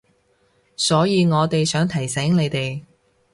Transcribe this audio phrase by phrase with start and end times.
[0.75, 2.81] 所以我哋想提醒你哋